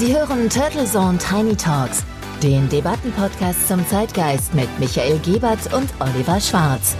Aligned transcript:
Sie 0.00 0.16
hören 0.16 0.48
Turtle 0.48 0.86
Zone 0.86 1.18
Tiny 1.18 1.54
Talks, 1.54 2.04
den 2.42 2.66
Debattenpodcast 2.70 3.68
zum 3.68 3.86
Zeitgeist 3.86 4.54
mit 4.54 4.66
Michael 4.78 5.18
Gebert 5.18 5.74
und 5.74 5.90
Oliver 6.00 6.40
Schwarz. 6.40 6.96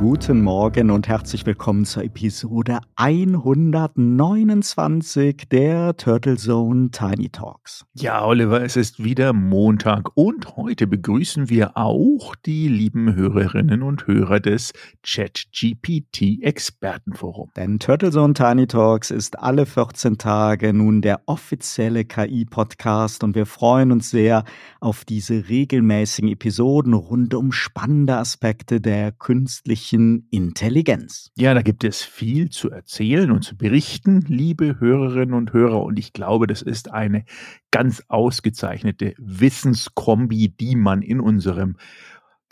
Guten 0.00 0.42
Morgen 0.42 0.90
und 0.90 1.06
herzlich 1.08 1.44
willkommen 1.44 1.84
zur 1.84 2.04
Episode 2.04 2.78
129 2.96 5.46
der 5.50 5.94
Turtle 5.94 6.38
Zone 6.38 6.90
Tiny 6.90 7.28
Talks. 7.28 7.84
Ja, 7.92 8.24
Oliver, 8.24 8.62
es 8.62 8.76
ist 8.76 9.04
wieder 9.04 9.34
Montag 9.34 10.16
und 10.16 10.56
heute 10.56 10.86
begrüßen 10.86 11.50
wir 11.50 11.76
auch 11.76 12.34
die 12.34 12.68
lieben 12.68 13.14
Hörerinnen 13.14 13.82
und 13.82 14.06
Hörer 14.06 14.40
des 14.40 14.72
ChatGPT 15.02 16.44
Expertenforum. 16.44 17.50
Denn 17.54 17.78
Turtle 17.78 18.10
Zone 18.10 18.32
Tiny 18.32 18.68
Talks 18.68 19.10
ist 19.10 19.38
alle 19.38 19.66
14 19.66 20.16
Tage 20.16 20.72
nun 20.72 21.02
der 21.02 21.20
offizielle 21.26 22.06
KI-Podcast 22.06 23.22
und 23.22 23.34
wir 23.34 23.44
freuen 23.44 23.92
uns 23.92 24.08
sehr 24.08 24.44
auf 24.80 25.04
diese 25.04 25.50
regelmäßigen 25.50 26.30
Episoden 26.30 26.94
rund 26.94 27.34
um 27.34 27.52
spannende 27.52 28.16
Aspekte 28.16 28.80
der 28.80 29.12
künstlichen 29.12 29.89
künstlichen 29.90 30.28
Intelligenz. 30.30 31.30
Ja, 31.36 31.52
da 31.52 31.62
gibt 31.62 31.82
es 31.84 32.02
viel 32.02 32.50
zu 32.50 32.70
erzählen 32.70 33.30
und 33.32 33.42
zu 33.42 33.56
berichten, 33.56 34.20
liebe 34.28 34.78
Hörerinnen 34.78 35.34
und 35.34 35.52
Hörer. 35.52 35.82
Und 35.82 35.98
ich 35.98 36.12
glaube, 36.12 36.46
das 36.46 36.62
ist 36.62 36.92
eine 36.92 37.24
ganz 37.72 38.02
ausgezeichnete 38.08 39.14
Wissenskombi, 39.18 40.48
die 40.48 40.76
man 40.76 41.02
in 41.02 41.20
unserem 41.20 41.76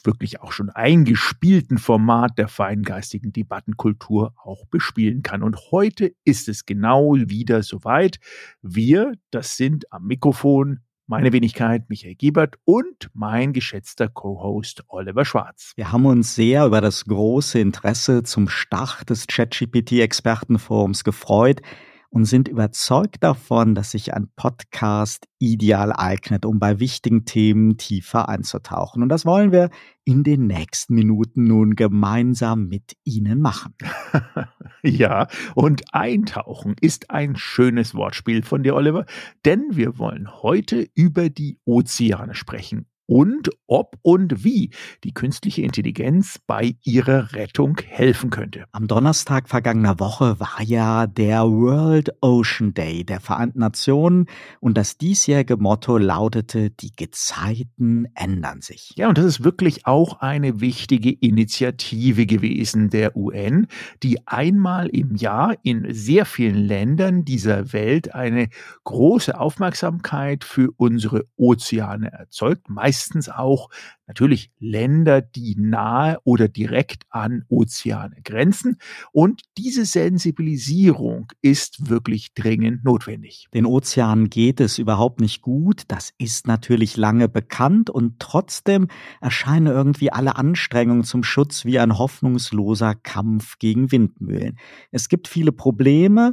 wirklich 0.05 0.41
auch 0.41 0.53
schon 0.53 0.71
eingespielten 0.71 1.79
Format 1.79 2.39
der 2.39 2.49
feingeistigen 2.49 3.33
Debattenkultur 3.33 4.35
auch 4.43 4.67
bespielen 4.67 5.23
kann. 5.23 5.43
Und 5.43 5.57
heute 5.71 6.15
ist 6.25 6.49
es 6.49 6.67
genau 6.67 7.15
wieder 7.15 7.63
soweit. 7.63 8.19
Wir, 8.63 9.13
das 9.31 9.57
sind 9.57 9.93
am 9.93 10.07
Mikrofon 10.07 10.81
meine 11.09 11.33
Wenigkeit 11.33 11.89
Michael 11.89 12.15
Giebert 12.15 12.57
und 12.67 13.11
mein 13.15 13.55
geschätzter 13.55 14.09
Co-Host 14.09 14.85
Oliver 14.89 15.25
Schwarz. 15.25 15.73
Wir 15.75 15.91
haben 15.91 16.05
uns 16.05 16.35
sehr 16.35 16.67
über 16.67 16.83
das 16.83 17.07
große 17.07 17.59
Interesse 17.59 18.23
zum 18.23 18.49
Start 18.49 19.09
des 19.09 19.27
ChatGPT-Expertenforums 19.27 21.05
gefreut 21.05 21.63
und 22.11 22.25
sind 22.25 22.49
überzeugt 22.49 23.23
davon, 23.23 23.75
dass 23.75 23.91
sich 23.91 24.15
ein 24.15 24.29
Podcast 24.35 25.27
ideal 25.39 25.93
eignet, 25.93 26.45
um 26.47 26.59
bei 26.59 26.81
wichtigen 26.81 27.25
Themen 27.25 27.77
tiefer 27.77 28.29
einzutauchen. 28.29 29.03
Und 29.03 29.09
das 29.09 29.27
wollen 29.27 29.53
wir 29.53 29.71
in 30.05 30.25
den 30.25 30.47
nächsten 30.47 30.95
Minuten 30.95 31.45
nun 31.45 31.77
gemeinsam 31.77 32.67
mit 32.69 32.97
Ihnen 33.05 33.41
machen. 33.41 33.75
ja, 34.83 35.29
und 35.55 35.95
eintauchen 35.95 36.75
ist 36.81 37.11
ein 37.11 37.37
schönes 37.37 37.95
Wortspiel 37.95 38.43
von 38.43 38.63
dir, 38.63 38.75
Oliver, 38.75 39.05
denn 39.45 39.65
wir 39.71 39.99
wollen 39.99 40.43
heute 40.43 40.89
über 40.95 41.29
die 41.29 41.59
Ozeane 41.65 42.35
sprechen 42.35 42.88
und 43.09 43.49
ob 43.67 43.97
und 44.03 44.45
wie 44.45 44.71
die 45.03 45.13
künstliche 45.13 45.63
Intelligenz 45.63 46.39
bei 46.47 46.77
ihrer 46.85 47.33
Rettung 47.33 47.79
helfen 47.85 48.29
könnte. 48.31 48.67
Am 48.71 48.87
Donnerstag 48.87 49.49
vergangener 49.49 49.99
Woche 49.99 50.39
war 50.39 50.63
ja 50.63 51.07
der 51.07 51.45
World 51.45 52.11
Ocean 52.21 52.75
Day 52.75 53.05
der 53.05 53.21
Vereinten 53.21 53.61
Nationen 53.61 54.27
und 54.61 54.77
das 54.77 54.99
diesjährige 54.99 55.57
Motto 55.57 55.97
lautete, 55.97 56.71
die 56.71 56.93
Gezeiten 56.93 58.09
ändern 58.15 58.61
sich. 58.61 58.93
Ja, 58.97 59.09
und 59.09 59.17
das 59.17 59.25
ist 59.25 59.43
wirklich 59.43 59.87
auch 59.87 60.21
eine 60.21 60.61
wichtige 60.61 61.11
Initiative 61.11 62.27
gewesen 62.27 62.91
der 62.91 63.17
UN, 63.17 63.69
die 64.03 64.27
einmal 64.27 64.89
im 64.89 65.17
Jahr 65.17 65.57
in 65.63 65.87
sehr 65.95 66.27
vielen 66.27 66.57
Ländern 66.57 67.25
dieser 67.25 67.73
Welt 67.73 68.15
eine 68.15 68.49
große 68.85 69.39
Aufmerksamkeit 69.39 70.45
für 70.45 70.71
unsere 70.77 71.25
Ozeane 71.37 72.13
erzeugt, 72.13 72.69
meist 72.69 72.98
meistens 72.99 73.29
auch 73.29 73.71
natürlich 74.09 74.51
Länder, 74.59 75.21
die 75.21 75.55
nahe 75.57 76.19
oder 76.25 76.49
direkt 76.49 77.05
an 77.11 77.45
Ozeane 77.49 78.17
grenzen. 78.25 78.79
Und 79.13 79.43
diese 79.57 79.85
Sensibilisierung 79.85 81.31
ist 81.41 81.89
wirklich 81.89 82.35
dringend 82.35 82.85
notwendig. 82.85 83.47
Den 83.55 83.67
Ozeanen 83.67 84.31
geht 84.31 84.61
es 84.61 84.79
überhaupt 84.79 85.21
nicht 85.21 85.43
gut. 85.43 85.83
Das 85.87 86.13
ist 86.19 86.49
natürlich 86.49 86.97
lange 86.97 87.29
bekannt 87.29 87.89
und 87.89 88.19
trotzdem 88.19 88.89
erscheinen 89.21 89.69
irgendwie 89.69 90.11
alle 90.11 90.35
Anstrengungen 90.35 91.05
zum 91.05 91.23
Schutz 91.23 91.65
wie 91.65 91.79
ein 91.79 91.99
hoffnungsloser 91.99 92.97
Kampf 92.97 93.59
gegen 93.59 93.93
Windmühlen. 93.93 94.59
Es 94.91 95.09
gibt 95.09 95.29
viele 95.29 95.53
Probleme, 95.53 96.33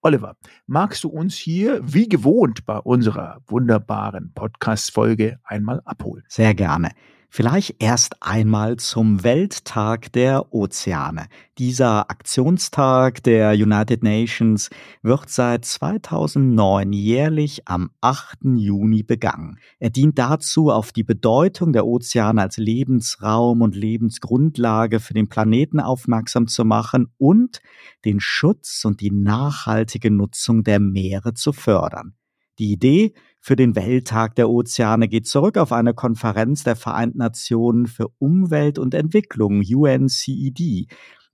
Oliver, 0.00 0.36
magst 0.68 1.02
du 1.02 1.08
uns 1.08 1.34
hier 1.34 1.80
wie 1.82 2.08
gewohnt 2.08 2.64
bei 2.64 2.78
unserer 2.78 3.40
wunderbaren 3.48 4.30
Podcast-Folge 4.32 5.40
einmal 5.42 5.80
abholen? 5.84 6.22
Sehr 6.28 6.54
gerne. 6.54 6.92
Vielleicht 7.36 7.82
erst 7.82 8.22
einmal 8.22 8.76
zum 8.76 9.24
Welttag 9.24 10.12
der 10.12 10.54
Ozeane. 10.54 11.26
Dieser 11.58 12.08
Aktionstag 12.08 13.24
der 13.24 13.54
United 13.54 14.04
Nations 14.04 14.70
wird 15.02 15.28
seit 15.30 15.64
2009 15.64 16.92
jährlich 16.92 17.66
am 17.66 17.90
8. 18.02 18.38
Juni 18.54 19.02
begangen. 19.02 19.58
Er 19.80 19.90
dient 19.90 20.16
dazu, 20.16 20.70
auf 20.70 20.92
die 20.92 21.02
Bedeutung 21.02 21.72
der 21.72 21.88
Ozeane 21.88 22.40
als 22.40 22.56
Lebensraum 22.56 23.62
und 23.62 23.74
Lebensgrundlage 23.74 25.00
für 25.00 25.14
den 25.14 25.28
Planeten 25.28 25.80
aufmerksam 25.80 26.46
zu 26.46 26.64
machen 26.64 27.08
und 27.18 27.62
den 28.04 28.20
Schutz 28.20 28.84
und 28.84 29.00
die 29.00 29.10
nachhaltige 29.10 30.12
Nutzung 30.12 30.62
der 30.62 30.78
Meere 30.78 31.34
zu 31.34 31.52
fördern. 31.52 32.14
Die 32.58 32.72
Idee 32.72 33.14
für 33.40 33.56
den 33.56 33.74
Welttag 33.74 34.36
der 34.36 34.48
Ozeane 34.48 35.08
geht 35.08 35.26
zurück 35.26 35.58
auf 35.58 35.72
eine 35.72 35.92
Konferenz 35.92 36.62
der 36.62 36.76
Vereinten 36.76 37.18
Nationen 37.18 37.86
für 37.86 38.08
Umwelt 38.18 38.78
und 38.78 38.94
Entwicklung, 38.94 39.60
UNCED, 39.60 40.88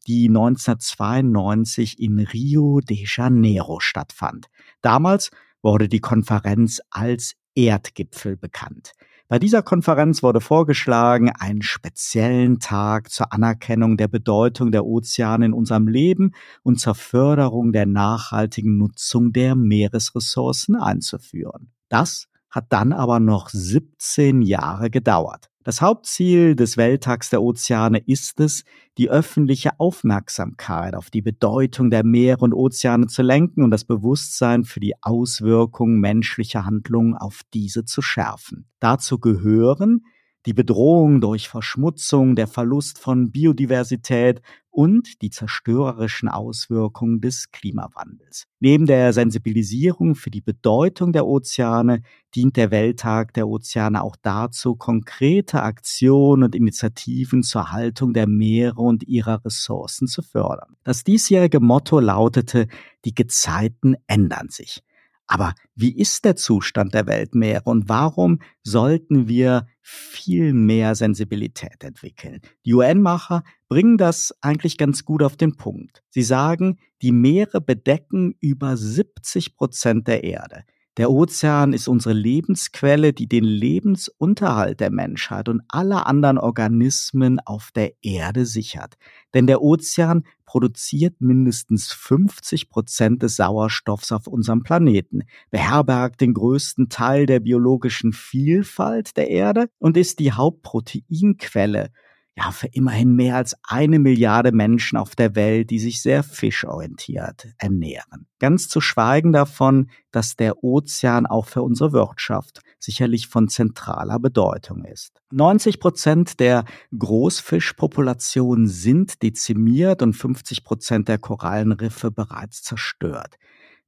die 0.07 0.29
1992 0.29 2.01
in 2.01 2.19
Rio 2.21 2.81
de 2.81 3.05
Janeiro 3.07 3.81
stattfand. 3.81 4.49
Damals 4.81 5.31
wurde 5.63 5.89
die 5.89 6.01
Konferenz 6.01 6.81
als 6.91 7.35
Erdgipfel 7.55 8.37
bekannt. 8.37 8.93
Bei 9.31 9.39
dieser 9.39 9.63
Konferenz 9.63 10.25
wurde 10.25 10.41
vorgeschlagen, 10.41 11.31
einen 11.31 11.63
speziellen 11.63 12.59
Tag 12.59 13.13
zur 13.13 13.33
Anerkennung 13.33 13.97
der 13.97 14.09
Bedeutung 14.09 14.73
der 14.73 14.85
Ozeane 14.85 15.47
in 15.47 15.53
unserem 15.53 15.87
Leben 15.87 16.33
und 16.65 16.81
zur 16.81 16.97
Förderung 16.97 17.71
der 17.71 17.87
nachhaltigen 17.87 18.77
Nutzung 18.77 19.33
der 19.33 19.55
Meeresressourcen 19.55 20.75
einzuführen. 20.75 21.71
Das 21.89 22.27
hat 22.51 22.65
dann 22.71 22.93
aber 22.93 23.21
noch 23.21 23.51
17 23.51 24.43
Jahre 24.43 24.91
gedauert. 24.91 25.50
Das 25.63 25.83
Hauptziel 25.83 26.57
des 26.57 26.79
Welttags 26.79 27.29
der 27.29 27.43
Ozeane 27.43 27.99
ist 27.99 28.41
es, 28.41 28.65
die 28.97 29.11
öffentliche 29.11 29.79
Aufmerksamkeit 29.79 30.95
auf 30.95 31.11
die 31.11 31.21
Bedeutung 31.21 31.91
der 31.91 32.03
Meere 32.03 32.41
und 32.41 32.55
Ozeane 32.55 33.09
zu 33.09 33.21
lenken 33.21 33.63
und 33.63 33.71
das 33.71 33.85
Bewusstsein 33.85 34.65
für 34.65 34.81
die 34.81 34.95
Auswirkungen 35.03 36.01
menschlicher 36.01 36.65
Handlungen 36.65 37.15
auf 37.15 37.43
diese 37.53 37.85
zu 37.85 38.01
schärfen. 38.01 38.71
Dazu 38.81 39.19
gehören 39.19 40.07
die 40.47 40.55
Bedrohung 40.55 41.21
durch 41.21 41.49
Verschmutzung, 41.49 42.35
der 42.35 42.47
Verlust 42.47 42.99
von 42.99 43.31
Biodiversität 43.31 44.41
und 44.71 45.21
die 45.21 45.31
zerstörerischen 45.31 46.29
Auswirkungen 46.29 47.21
des 47.21 47.51
Klimawandels. 47.51 48.47
Neben 48.61 48.87
der 48.87 49.13
Sensibilisierung 49.13 50.15
für 50.15 50.31
die 50.31 50.41
Bedeutung 50.41 51.13
der 51.13 51.27
Ozeane 51.27 52.03
dient 52.35 52.57
der 52.57 52.71
Welttag 52.71 53.35
der 53.35 53.49
Ozeane 53.49 54.03
auch 54.03 54.17
dazu, 54.23 54.77
konkrete 54.77 55.63
Aktionen 55.63 56.45
und 56.45 56.55
Initiativen 56.55 57.43
zur 57.43 57.73
Haltung 57.73 58.13
der 58.13 58.29
Meere 58.29 58.81
und 58.81 59.03
ihrer 59.03 59.45
Ressourcen 59.45 60.07
zu 60.07 60.23
fördern. 60.23 60.77
Das 60.85 61.05
diesjährige 61.05 61.61
Motto 61.61 61.99
lautete, 61.99 62.69
die 63.05 63.15
Gezeiten 63.15 63.97
ändern 64.07 64.49
sich. 64.51 64.83
Aber 65.33 65.55
wie 65.77 65.97
ist 65.97 66.25
der 66.25 66.35
Zustand 66.35 66.93
der 66.93 67.07
Weltmeere 67.07 67.63
und 67.63 67.89
warum 67.89 68.41
sollten 68.65 69.29
wir 69.29 69.69
viel 69.81 70.53
mehr 70.53 70.97
Sensibilität 70.97 71.85
entwickeln? 71.85 72.41
Die 72.67 72.75
UN-Macher 72.75 73.45
bringen 73.69 73.97
das 73.97 74.35
eigentlich 74.41 74.77
ganz 74.77 75.05
gut 75.05 75.23
auf 75.23 75.37
den 75.37 75.55
Punkt. 75.55 76.03
Sie 76.09 76.25
sagen, 76.25 76.81
die 77.01 77.13
Meere 77.13 77.61
bedecken 77.61 78.35
über 78.41 78.77
70 78.77 79.55
Prozent 79.55 80.09
der 80.09 80.25
Erde. 80.25 80.65
Der 80.97 81.13
Ozean 81.13 81.75
ist 81.75 81.87
unsere 81.87 82.13
Lebensquelle, 82.13 83.13
die 83.13 83.29
den 83.29 83.45
Lebensunterhalt 83.45 84.81
der 84.81 84.91
Menschheit 84.91 85.49
und 85.49 85.63
aller 85.69 86.09
anderen 86.09 86.39
Organismen 86.39 87.39
auf 87.39 87.71
der 87.73 87.93
Erde 88.03 88.45
sichert. 88.45 88.97
Denn 89.35 89.47
der 89.47 89.63
Ozean 89.63 90.25
produziert 90.45 91.21
mindestens 91.21 91.93
50 91.93 92.69
Prozent 92.71 93.23
des 93.23 93.37
Sauerstoffs 93.37 94.11
auf 94.11 94.27
unserem 94.27 94.63
Planeten, 94.63 95.23
beherbergt 95.51 96.21
den 96.21 96.35
größten 96.35 96.89
Teil 96.89 97.27
der 97.27 97.41
biologischen 97.41 98.13
Vielfalt 98.13 99.17
der 99.17 99.31
Erde 99.31 99.71
und 99.79 99.97
ist 99.97 100.19
die 100.19 100.33
Hauptproteinquelle 100.33 101.91
ja, 102.37 102.53
für 102.53 102.69
immerhin 102.69 103.17
mehr 103.17 103.37
als 103.37 103.57
eine 103.65 103.99
Milliarde 103.99 104.53
Menschen 104.53 104.97
auf 104.97 105.17
der 105.17 105.35
Welt, 105.35 105.71
die 105.71 105.79
sich 105.79 106.01
sehr 106.01 106.23
fischorientiert 106.23 107.49
ernähren. 107.59 108.27
Ganz 108.39 108.69
zu 108.69 108.81
schweigen 108.81 109.33
davon, 109.33 109.91
dass 110.13 110.37
der 110.37 110.63
Ozean 110.63 111.27
auch 111.27 111.47
für 111.47 111.63
unsere 111.63 111.93
Wirtschaft 111.93 112.63
sicherlich 112.79 113.27
von 113.27 113.49
zentraler 113.49 114.19
Bedeutung 114.19 114.85
ist. 114.85 115.21
90 115.33 115.81
Prozent 115.81 116.41
der 116.41 116.65
Großfischpopulation 116.97 118.67
sind 118.69 119.23
dezimiert 119.23 120.01
und 120.01 120.15
50 120.15 120.65
Prozent 120.65 121.09
der 121.09 121.19
Korallenriffe 121.19 122.11
bereits 122.11 122.63
zerstört. 122.63 123.37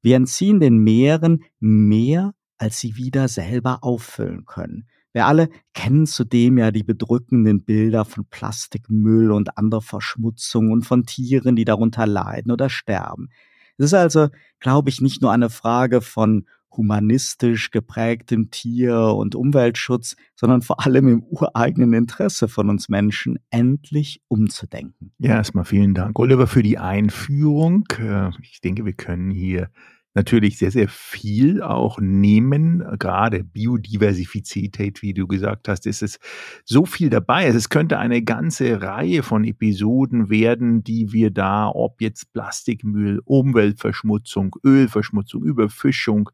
Wir 0.02 0.16
entziehen 0.16 0.58
den 0.58 0.78
Meeren 0.78 1.44
mehr, 1.60 2.34
als 2.58 2.80
sie 2.80 2.96
wieder 2.96 3.28
selber 3.28 3.78
auffüllen 3.82 4.44
können. 4.46 4.88
Wir 5.12 5.26
alle 5.26 5.48
kennen 5.74 6.06
zudem 6.06 6.58
ja 6.58 6.70
die 6.70 6.84
bedrückenden 6.84 7.64
Bilder 7.64 8.04
von 8.04 8.24
Plastikmüll 8.28 9.30
und 9.30 9.58
anderer 9.58 9.82
Verschmutzung 9.82 10.70
und 10.70 10.84
von 10.84 11.04
Tieren, 11.04 11.56
die 11.56 11.64
darunter 11.64 12.06
leiden 12.06 12.50
oder 12.50 12.70
sterben. 12.70 13.28
Es 13.76 13.86
ist 13.86 13.94
also, 13.94 14.28
glaube 14.60 14.90
ich, 14.90 15.00
nicht 15.00 15.22
nur 15.22 15.32
eine 15.32 15.50
Frage 15.50 16.00
von 16.00 16.46
humanistisch 16.76 17.70
geprägtem 17.70 18.50
Tier- 18.50 19.14
und 19.14 19.34
Umweltschutz, 19.34 20.16
sondern 20.34 20.62
vor 20.62 20.84
allem 20.84 21.08
im 21.08 21.22
ureigenen 21.22 21.92
Interesse 21.92 22.48
von 22.48 22.70
uns 22.70 22.88
Menschen, 22.88 23.38
endlich 23.50 24.22
umzudenken. 24.28 25.12
Ja, 25.18 25.34
erstmal 25.34 25.64
vielen 25.64 25.94
Dank, 25.94 26.18
Oliver, 26.18 26.46
für 26.46 26.62
die 26.62 26.78
Einführung. 26.78 27.84
Äh, 27.98 28.30
ich 28.42 28.60
denke, 28.60 28.84
wir 28.84 28.94
können 28.94 29.30
hier 29.30 29.68
natürlich 30.14 30.58
sehr, 30.58 30.70
sehr 30.70 30.88
viel 30.88 31.62
auch 31.62 31.98
nehmen. 32.00 32.84
Gerade 32.98 33.44
Biodiversität, 33.44 35.02
wie 35.02 35.14
du 35.14 35.26
gesagt 35.26 35.68
hast, 35.68 35.86
ist 35.86 36.02
es 36.02 36.18
so 36.64 36.84
viel 36.84 37.10
dabei. 37.10 37.46
Es 37.46 37.68
könnte 37.68 37.98
eine 37.98 38.22
ganze 38.22 38.82
Reihe 38.82 39.22
von 39.22 39.44
Episoden 39.44 40.28
werden, 40.30 40.84
die 40.84 41.12
wir 41.12 41.30
da, 41.30 41.68
ob 41.68 42.00
jetzt 42.00 42.32
Plastikmüll, 42.32 43.20
Umweltverschmutzung, 43.24 44.56
Ölverschmutzung, 44.64 45.44
Überfischung, 45.44 46.30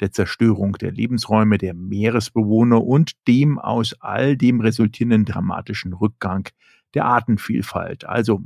der 0.00 0.12
Zerstörung 0.12 0.72
der 0.72 0.90
Lebensräume 0.90 1.56
der 1.56 1.74
Meeresbewohner 1.74 2.82
und 2.84 3.12
dem 3.28 3.58
aus 3.58 3.94
all 4.00 4.36
dem 4.36 4.60
resultierenden 4.60 5.24
dramatischen 5.24 5.92
Rückgang 5.92 6.48
der 6.94 7.04
Artenvielfalt. 7.06 8.04
Also 8.04 8.42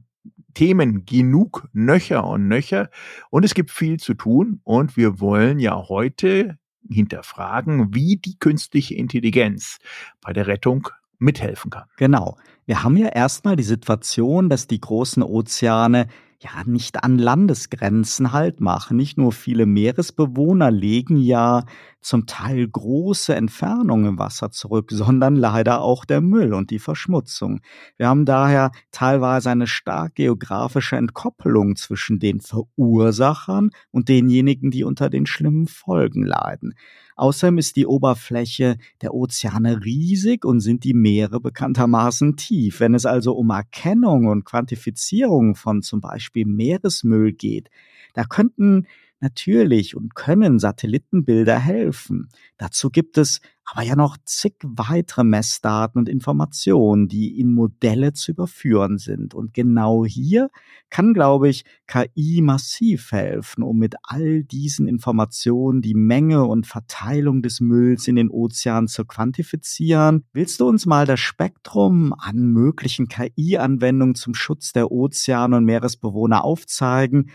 Themen 0.58 1.04
genug, 1.04 1.68
nöcher 1.72 2.26
und 2.26 2.48
nöcher. 2.48 2.90
Und 3.30 3.44
es 3.44 3.54
gibt 3.54 3.70
viel 3.70 4.00
zu 4.00 4.14
tun. 4.14 4.60
Und 4.64 4.96
wir 4.96 5.20
wollen 5.20 5.60
ja 5.60 5.88
heute 5.88 6.58
hinterfragen, 6.90 7.94
wie 7.94 8.16
die 8.16 8.40
künstliche 8.40 8.96
Intelligenz 8.96 9.78
bei 10.20 10.32
der 10.32 10.48
Rettung 10.48 10.88
mithelfen 11.20 11.70
kann. 11.70 11.84
Genau. 11.96 12.38
Wir 12.66 12.82
haben 12.82 12.96
ja 12.96 13.06
erstmal 13.06 13.54
die 13.54 13.62
Situation, 13.62 14.48
dass 14.48 14.66
die 14.66 14.80
großen 14.80 15.22
Ozeane 15.22 16.08
ja 16.40 16.64
nicht 16.66 17.04
an 17.04 17.18
Landesgrenzen 17.18 18.32
halt 18.32 18.60
machen. 18.60 18.96
Nicht 18.96 19.16
nur 19.16 19.30
viele 19.30 19.64
Meeresbewohner 19.64 20.72
legen 20.72 21.18
ja 21.18 21.66
zum 22.00 22.26
Teil 22.26 22.66
große 22.68 23.34
Entfernungen 23.34 24.06
im 24.06 24.18
Wasser 24.18 24.50
zurück, 24.50 24.90
sondern 24.90 25.36
leider 25.36 25.80
auch 25.80 26.04
der 26.04 26.20
Müll 26.20 26.54
und 26.54 26.70
die 26.70 26.78
Verschmutzung. 26.78 27.60
Wir 27.96 28.08
haben 28.08 28.24
daher 28.24 28.70
teilweise 28.92 29.50
eine 29.50 29.66
stark 29.66 30.14
geografische 30.14 30.96
Entkoppelung 30.96 31.76
zwischen 31.76 32.18
den 32.18 32.40
Verursachern 32.40 33.70
und 33.90 34.08
denjenigen, 34.08 34.70
die 34.70 34.84
unter 34.84 35.10
den 35.10 35.26
schlimmen 35.26 35.66
Folgen 35.66 36.24
leiden. 36.24 36.74
Außerdem 37.16 37.58
ist 37.58 37.74
die 37.74 37.86
Oberfläche 37.86 38.76
der 39.02 39.12
Ozeane 39.12 39.84
riesig 39.84 40.44
und 40.44 40.60
sind 40.60 40.84
die 40.84 40.94
Meere 40.94 41.40
bekanntermaßen 41.40 42.36
tief. 42.36 42.78
Wenn 42.78 42.94
es 42.94 43.06
also 43.06 43.32
um 43.32 43.50
Erkennung 43.50 44.26
und 44.26 44.44
Quantifizierung 44.44 45.56
von 45.56 45.82
zum 45.82 46.00
Beispiel 46.00 46.46
Meeresmüll 46.46 47.32
geht, 47.32 47.70
da 48.14 48.22
könnten 48.24 48.86
natürlich 49.20 49.96
und 49.96 50.14
können 50.14 50.58
Satellitenbilder 50.58 51.58
helfen. 51.58 52.28
Dazu 52.56 52.90
gibt 52.90 53.18
es 53.18 53.40
aber 53.70 53.82
ja 53.82 53.96
noch 53.96 54.16
zig 54.24 54.54
weitere 54.62 55.24
Messdaten 55.24 55.98
und 55.98 56.08
Informationen, 56.08 57.06
die 57.06 57.38
in 57.38 57.52
Modelle 57.52 58.14
zu 58.14 58.30
überführen 58.30 58.96
sind. 58.96 59.34
Und 59.34 59.52
genau 59.52 60.06
hier 60.06 60.50
kann, 60.88 61.12
glaube 61.12 61.50
ich, 61.50 61.64
KI 61.86 62.40
massiv 62.40 63.12
helfen, 63.12 63.62
um 63.62 63.76
mit 63.76 63.96
all 64.02 64.42
diesen 64.42 64.88
Informationen 64.88 65.82
die 65.82 65.94
Menge 65.94 66.46
und 66.46 66.66
Verteilung 66.66 67.42
des 67.42 67.60
Mülls 67.60 68.08
in 68.08 68.16
den 68.16 68.30
Ozeanen 68.30 68.88
zu 68.88 69.04
quantifizieren. 69.04 70.24
Willst 70.32 70.60
du 70.60 70.66
uns 70.66 70.86
mal 70.86 71.04
das 71.04 71.20
Spektrum 71.20 72.14
an 72.14 72.38
möglichen 72.38 73.08
KI-Anwendungen 73.08 74.14
zum 74.14 74.32
Schutz 74.32 74.72
der 74.72 74.90
Ozeane 74.90 75.58
und 75.58 75.66
Meeresbewohner 75.66 76.42
aufzeigen 76.42 77.30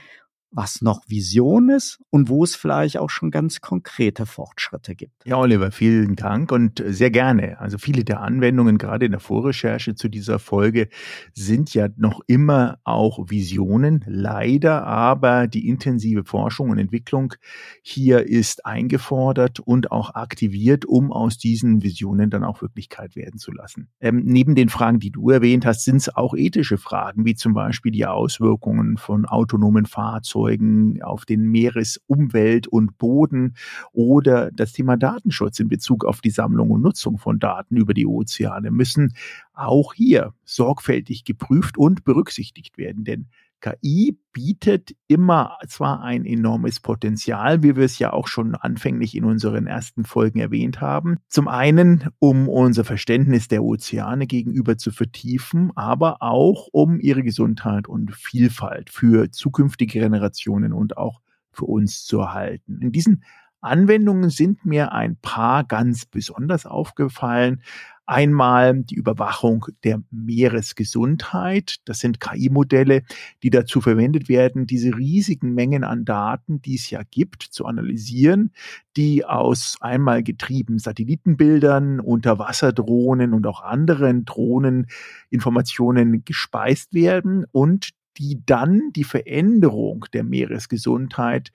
was 0.54 0.82
noch 0.82 1.02
Vision 1.08 1.70
ist 1.70 2.00
und 2.12 2.30
wo 2.30 2.44
es 2.44 2.56
vielleicht 2.56 2.98
auch 2.98 3.10
schon 3.10 3.32
ganz 3.32 3.60
konkrete 3.60 4.26
Fortschritte 4.26 4.96
gibt. 4.96 5.26
Ja, 5.26 5.38
Oliver, 5.38 5.72
vielen 5.72 6.16
Dank 6.16 6.52
und 6.52 6.84
sehr 6.86 7.10
gerne. 7.10 7.60
Also 7.60 7.78
viele 7.78 8.04
der 8.04 8.22
Anwendungen, 8.22 8.78
gerade 8.78 9.06
in 9.06 9.12
der 9.12 9.20
Vorrecherche 9.20 9.96
zu 9.96 10.10
dieser 10.10 10.38
Folge, 10.38 10.90
sind 11.34 11.74
ja 11.74 11.90
noch 11.98 12.22
immer 12.28 12.78
auch 12.84 13.30
Visionen. 13.30 14.06
Leider 14.08 14.86
aber 14.86 15.48
die 15.48 15.68
intensive 15.68 16.24
Forschung 16.24 16.70
und 16.70 16.78
Entwicklung 16.78 17.34
hier 17.82 18.28
ist 18.28 18.66
eingefordert 18.66 19.60
und 19.60 19.92
auch 19.92 20.14
aktiviert, 20.14 20.86
um 20.86 21.12
aus 21.12 21.38
diesen 21.38 21.82
Visionen 21.82 22.30
dann 22.30 22.44
auch 22.44 22.62
Wirklichkeit 22.62 23.16
werden 23.16 23.40
zu 23.40 23.52
lassen. 23.52 23.90
Ähm, 24.00 24.22
neben 24.24 24.54
den 24.54 24.70
Fragen, 24.70 25.00
die 25.00 25.12
du 25.12 25.32
erwähnt 25.32 25.66
hast, 25.66 25.84
sind 25.84 25.98
es 25.98 26.16
auch 26.16 26.36
ethische 26.36 26.78
Fragen, 26.78 27.26
wie 27.26 27.36
zum 27.36 27.54
Beispiel 27.54 27.92
die 27.92 28.06
Auswirkungen 28.06 28.98
von 28.98 29.26
autonomen 29.26 29.88
Fahrzeugen 29.88 30.43
Fahrzeugen, 30.44 31.02
auf 31.02 31.26
den 31.26 31.44
Meeresumwelt 31.44 32.68
und 32.68 32.98
Boden 32.98 33.56
oder 33.92 34.52
das 34.52 34.74
Thema 34.74 34.98
Datenschutz 34.98 35.60
in 35.60 35.70
Bezug 35.70 36.06
auf 36.06 36.22
die 36.22 36.30
Sammlung 36.30 36.70
und 36.72 36.82
Nutzung 36.82 37.18
von 37.18 37.40
Daten 37.40 37.78
über 37.78 37.94
die 37.94 38.06
Ozeane 38.06 38.72
müssen 38.72 39.14
auch 39.54 39.94
hier 39.94 40.34
sorgfältig 40.44 41.24
geprüft 41.24 41.78
und 41.78 42.04
berücksichtigt 42.04 42.78
werden. 42.78 43.04
Denn 43.04 43.28
KI 43.64 44.20
bietet 44.34 44.94
immer 45.08 45.58
zwar 45.70 46.02
ein 46.02 46.26
enormes 46.26 46.82
Potenzial, 46.82 47.64
wie 47.64 47.78
wir 47.78 47.86
es 47.86 47.98
ja 47.98 48.12
auch 48.12 48.28
schon 48.28 48.56
anfänglich 48.56 49.16
in 49.16 49.24
unseren 49.24 49.68
ersten 49.68 50.04
Folgen 50.04 50.40
erwähnt 50.40 50.82
haben. 50.82 51.20
Zum 51.30 51.48
einen, 51.48 52.10
um 52.20 52.50
unser 52.50 52.84
Verständnis 52.84 53.48
der 53.48 53.64
Ozeane 53.64 54.28
gegenüber 54.28 54.78
zu 54.78 54.92
vertiefen, 54.92 55.72
aber 55.76 56.22
auch 56.22 56.68
um 56.74 57.00
ihre 57.00 57.24
Gesundheit 57.24 57.88
und 57.88 58.14
Vielfalt 58.14 58.90
für 58.90 59.32
zukünftige 59.32 60.00
Generationen 60.00 60.74
und 60.74 60.98
auch 60.98 61.22
für 61.54 61.66
uns 61.66 62.04
zu 62.04 62.20
erhalten. 62.20 62.80
In 62.82 62.92
diesen 62.92 63.24
Anwendungen 63.64 64.30
sind 64.30 64.66
mir 64.66 64.92
ein 64.92 65.16
paar 65.16 65.64
ganz 65.64 66.06
besonders 66.06 66.66
aufgefallen. 66.66 67.62
Einmal 68.06 68.84
die 68.84 68.96
Überwachung 68.96 69.66
der 69.86 70.04
Meeresgesundheit. 70.12 71.78
Das 71.86 72.00
sind 72.00 72.20
KI-Modelle, 72.20 73.04
die 73.44 73.50
dazu 73.50 73.80
verwendet 73.80 74.28
werden, 74.28 74.68
diese 74.68 74.98
riesigen 74.98 75.54
Mengen 75.54 75.86
an 75.86 76.04
Daten, 76.04 76.62
die 76.62 76.76
es 76.76 76.90
ja 76.90 77.04
gibt, 77.10 77.44
zu 77.44 77.66
analysieren, 77.66 78.52
die 78.98 79.24
aus 79.24 79.78
einmal 79.80 80.22
getrieben 80.22 80.80
Satellitenbildern, 80.80 82.02
Unterwasserdrohnen 82.02 83.34
und 83.34 83.48
auch 83.48 83.62
anderen 83.62 84.26
Drohneninformationen 84.26 86.26
gespeist 86.26 86.94
werden 86.94 87.46
und 87.54 87.92
die 88.18 88.42
dann 88.46 88.92
die 88.96 89.04
Veränderung 89.04 90.06
der 90.14 90.24
Meeresgesundheit 90.24 91.52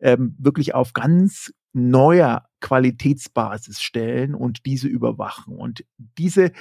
ähm, 0.00 0.34
wirklich 0.38 0.74
auf 0.74 0.92
ganz 0.92 1.52
neuer 1.72 2.48
Qualitätsbasis 2.62 3.82
stellen 3.82 4.34
und 4.34 4.64
diese 4.64 4.88
überwachen. 4.88 5.54
Und 5.54 5.84
diese 5.98 6.52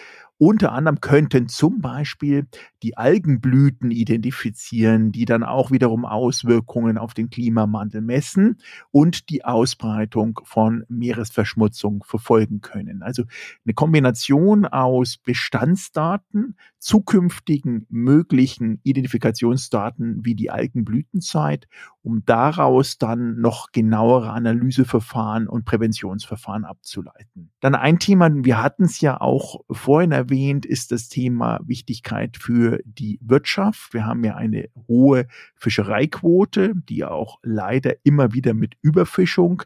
unter 0.43 0.71
anderem 0.71 1.01
könnten 1.01 1.49
zum 1.49 1.81
Beispiel 1.81 2.47
die 2.81 2.97
Algenblüten 2.97 3.91
identifizieren, 3.91 5.11
die 5.11 5.25
dann 5.25 5.43
auch 5.43 5.69
wiederum 5.69 6.03
Auswirkungen 6.03 6.97
auf 6.97 7.13
den 7.13 7.29
Klimawandel 7.29 8.01
messen 8.01 8.57
und 8.89 9.29
die 9.29 9.45
Ausbreitung 9.45 10.39
von 10.43 10.83
Meeresverschmutzung 10.89 12.03
verfolgen 12.03 12.61
können. 12.61 13.03
Also 13.03 13.25
eine 13.65 13.75
Kombination 13.75 14.65
aus 14.65 15.17
Bestandsdaten, 15.17 16.57
zukünftigen 16.79 17.85
möglichen 17.89 18.79
Identifikationsdaten 18.81 20.25
wie 20.25 20.33
die 20.33 20.49
Algenblütenzeit, 20.49 21.67
um 22.01 22.25
daraus 22.25 22.97
dann 22.97 23.39
noch 23.39 23.71
genauere 23.71 24.31
Analyseverfahren 24.31 25.47
und 25.47 25.65
Präventionsverfahren 25.91 26.65
abzuleiten. 26.65 27.51
Dann 27.59 27.75
ein 27.75 27.99
Thema, 27.99 28.29
wir 28.33 28.61
hatten 28.61 28.83
es 28.83 29.01
ja 29.01 29.19
auch 29.19 29.61
vorhin 29.69 30.11
erwähnt, 30.11 30.65
ist 30.65 30.91
das 30.91 31.09
Thema 31.09 31.59
Wichtigkeit 31.65 32.37
für 32.37 32.81
die 32.85 33.19
Wirtschaft. 33.21 33.93
Wir 33.93 34.05
haben 34.05 34.23
ja 34.23 34.35
eine 34.35 34.69
hohe 34.87 35.27
Fischereiquote, 35.55 36.73
die 36.75 37.05
auch 37.05 37.39
leider 37.43 37.93
immer 38.03 38.33
wieder 38.33 38.53
mit 38.53 38.75
Überfischung 38.81 39.63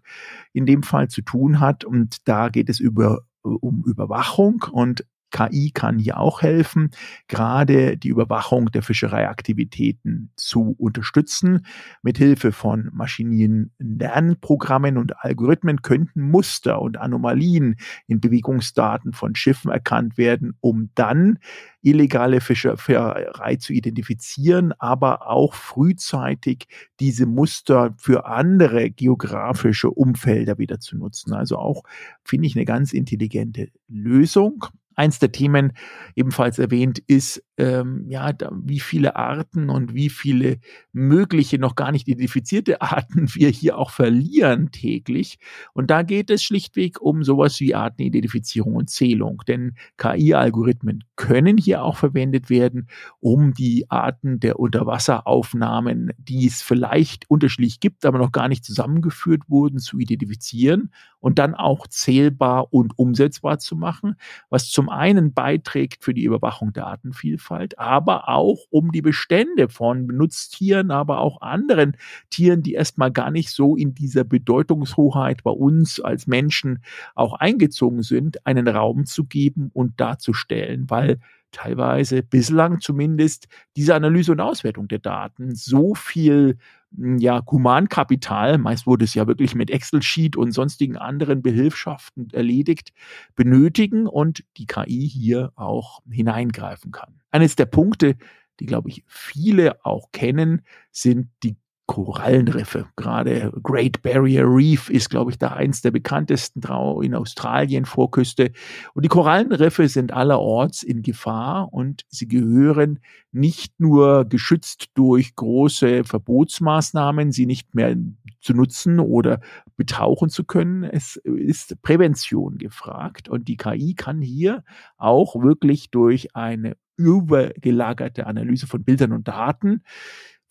in 0.54 0.66
dem 0.66 0.84
Fall 0.84 1.10
zu 1.10 1.22
tun 1.22 1.60
hat. 1.60 1.86
Und 1.86 2.28
da 2.28 2.50
geht 2.50 2.70
es 2.70 2.80
über 2.80 3.22
um 3.44 3.84
Überwachung 3.86 4.66
und 4.72 5.06
KI 5.36 5.72
kann 5.72 6.00
hier 6.00 6.18
auch 6.18 6.42
helfen, 6.42 6.92
gerade 7.28 7.98
die 7.98 8.08
Überwachung 8.08 8.72
der 8.72 8.82
Fischereiaktivitäten 8.82 10.32
zu 10.38 10.76
unterstützen. 10.78 11.66
Mithilfe 12.04 12.54
von 12.54 12.90
maschinellen 12.94 13.74
Lernprogrammen 13.78 14.98
und 14.98 15.22
Algorithmen 15.26 15.82
könnten 15.82 16.22
Muster 16.22 16.82
und 16.82 16.96
Anomalien 16.98 17.76
in 18.08 18.22
Bewegungsdaten 18.22 19.12
von 19.12 19.36
Schiffen 19.36 19.72
erkannt 19.72 20.18
werden, 20.18 20.54
um 20.62 20.92
dann 20.96 21.40
illegale 21.82 22.40
Fischerei 22.40 23.58
zu 23.58 23.74
identifizieren, 23.74 24.72
aber 24.80 25.30
auch 25.30 25.54
frühzeitig 25.54 26.68
diese 27.02 27.26
Muster 27.26 27.94
für 27.98 28.26
andere 28.26 28.90
geografische 28.90 29.92
Umfelder 29.92 30.58
wieder 30.58 30.80
zu 30.80 30.98
nutzen. 30.98 31.34
Also 31.34 31.58
auch 31.58 31.84
finde 32.24 32.48
ich 32.48 32.56
eine 32.56 32.66
ganz 32.66 32.94
intelligente 32.94 33.68
Lösung. 33.90 34.66
Eins 34.96 35.20
der 35.20 35.32
Themen 35.32 35.74
ebenfalls 36.16 36.60
erwähnt 36.60 37.00
ist, 37.08 37.44
ähm, 37.58 38.06
ja, 38.10 38.34
da, 38.34 38.52
wie 38.54 38.80
viele 38.80 39.16
Arten 39.16 39.70
und 39.70 39.94
wie 39.94 40.10
viele 40.10 40.60
mögliche 40.92 41.58
noch 41.58 41.76
gar 41.76 41.92
nicht 41.92 42.08
identifizierte 42.08 42.82
Arten 42.82 43.34
wir 43.34 43.50
hier 43.50 43.78
auch 43.78 43.92
verlieren 43.92 44.72
täglich. 44.72 45.40
Und 45.74 45.90
da 45.90 46.04
geht 46.04 46.30
es 46.30 46.44
schlichtweg 46.44 47.02
um 47.02 47.24
sowas 47.24 47.60
wie 47.60 47.76
Artenidentifizierung 47.76 48.76
und 48.76 48.90
Zählung. 48.90 49.44
Denn 49.48 49.76
KI-Algorithmen 49.98 51.04
können 51.16 51.58
hier 51.58 51.84
auch 51.84 51.98
verwendet 51.98 52.50
werden, 52.50 52.88
um 53.20 53.54
die 53.54 53.90
Arten 53.90 54.40
der 54.40 54.60
Unterwasseraufnahmen, 54.60 56.12
die 56.18 56.48
es 56.48 56.62
vielleicht 56.62 57.30
unterschiedlich 57.30 57.80
gibt, 57.80 58.06
aber 58.06 58.18
noch 58.18 58.32
gar 58.32 58.50
nicht 58.50 58.66
zusammengeführt 58.66 59.44
wurden, 59.48 59.80
zu 59.80 59.98
identifizieren 59.98 60.92
und 61.26 61.40
dann 61.40 61.56
auch 61.56 61.88
zählbar 61.88 62.72
und 62.72 63.00
umsetzbar 63.00 63.58
zu 63.58 63.76
machen, 63.76 64.16
was 64.50 64.70
zum 64.70 64.90
einen 64.90 65.34
beiträgt 65.34 66.04
für 66.04 66.14
die 66.14 66.24
Überwachung 66.24 66.72
der 66.72 66.86
Artenvielfalt, 66.86 67.45
aber 67.78 68.30
auch 68.30 68.60
um 68.70 68.92
die 68.92 69.02
Bestände 69.02 69.70
von 69.70 70.08
Benutztieren, 70.08 70.92
aber 70.92 71.20
auch 71.20 71.42
anderen 71.42 71.98
Tieren, 72.30 72.64
die 72.64 72.74
erstmal 72.74 73.12
gar 73.12 73.32
nicht 73.32 73.50
so 73.50 73.76
in 73.76 73.94
dieser 73.94 74.24
Bedeutungshoheit 74.24 75.44
bei 75.44 75.52
uns 75.52 76.00
als 76.00 76.28
Menschen 76.28 76.80
auch 77.16 77.34
eingezogen 77.34 78.04
sind, 78.04 78.46
einen 78.46 78.68
Raum 78.68 79.06
zu 79.06 79.26
geben 79.26 79.70
und 79.74 80.00
darzustellen, 80.00 80.90
weil 80.90 81.20
teilweise 81.52 82.22
bislang 82.22 82.82
zumindest 82.82 83.48
diese 83.78 83.96
Analyse 83.96 84.34
und 84.34 84.42
Auswertung 84.42 84.88
der 84.88 85.00
Daten 85.00 85.56
so 85.56 85.96
viel 85.96 86.58
ja, 86.98 87.44
Humankapital, 87.50 88.58
meist 88.58 88.88
wurde 88.88 89.06
es 89.06 89.14
ja 89.14 89.28
wirklich 89.28 89.56
mit 89.56 89.70
Excel-Sheet 89.70 90.36
und 90.36 90.52
sonstigen 90.52 90.98
anderen 90.98 91.42
Behilfschaften 91.42 92.30
erledigt, 92.32 92.94
benötigen 93.36 94.08
und 94.08 94.44
die 94.58 94.66
KI 94.66 95.08
hier 95.08 95.52
auch 95.56 96.02
hineingreifen 96.10 96.92
kann. 96.92 97.22
Eines 97.32 97.56
der 97.56 97.66
Punkte, 97.66 98.16
die, 98.60 98.66
glaube 98.66 98.90
ich, 98.90 99.04
viele 99.08 99.84
auch 99.86 100.12
kennen, 100.12 100.62
sind 100.92 101.30
die 101.44 101.58
Korallenriffe. 101.88 102.88
Gerade 102.96 103.52
Great 103.62 104.02
Barrier 104.02 104.46
Reef 104.46 104.90
ist, 104.90 105.10
glaube 105.10 105.32
ich, 105.32 105.38
da 105.38 105.50
eins 105.50 105.82
der 105.82 105.92
bekanntesten 105.92 106.62
in 107.02 107.14
Australien 107.14 107.86
Vorküste. 107.86 108.52
Und 108.94 109.06
die 109.06 109.10
Korallenriffe 109.10 109.88
sind 109.88 110.12
allerorts 110.12 110.82
in 110.82 111.04
Gefahr 111.04 111.72
und 111.72 112.04
sie 112.10 112.28
gehören 112.28 113.00
nicht 113.32 113.80
nur 113.80 114.26
geschützt 114.26 114.88
durch 114.96 115.36
große 115.36 116.04
Verbotsmaßnahmen, 116.04 117.32
sie 117.32 117.46
nicht 117.46 117.76
mehr 117.76 117.96
zu 118.42 118.54
nutzen 118.54 119.00
oder 119.00 119.40
betauchen 119.78 120.30
zu 120.30 120.44
können. 120.44 120.84
Es 120.84 121.18
ist 121.18 121.82
Prävention 121.82 122.58
gefragt 122.58 123.30
und 123.30 123.48
die 123.48 123.58
KI 123.58 123.94
kann 123.94 124.22
hier 124.22 124.64
auch 124.98 125.42
wirklich 125.42 125.92
durch 125.92 126.36
eine 126.36 126.78
übergelagerte 126.98 128.26
Analyse 128.26 128.68
von 128.68 128.84
Bildern 128.84 129.12
und 129.12 129.28
Daten 129.28 129.84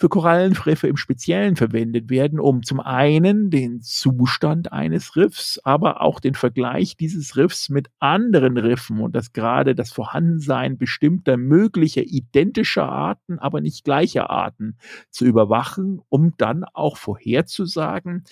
für 0.04 0.10
Korallenriffe 0.10 0.86
im 0.86 0.98
Speziellen 0.98 1.56
verwendet 1.56 2.10
werden, 2.10 2.38
um 2.38 2.62
zum 2.62 2.78
einen 2.78 3.48
den 3.48 3.80
Zustand 3.80 4.70
eines 4.70 5.16
Riffs, 5.16 5.58
aber 5.64 6.02
auch 6.02 6.20
den 6.20 6.34
Vergleich 6.34 6.98
dieses 6.98 7.38
Riffs 7.38 7.70
mit 7.70 7.88
anderen 8.00 8.58
Riffen 8.58 9.00
und 9.00 9.14
das 9.14 9.32
gerade 9.32 9.74
das 9.74 9.92
Vorhandensein 9.92 10.76
bestimmter 10.76 11.38
möglicher 11.38 12.02
identischer 12.02 12.86
Arten, 12.86 13.38
aber 13.38 13.62
nicht 13.62 13.82
gleicher 13.82 14.28
Arten 14.28 14.76
zu 15.08 15.24
überwachen, 15.24 16.02
um 16.10 16.34
dann 16.36 16.64
auch 16.74 16.98
vorherzusagen, 16.98 18.24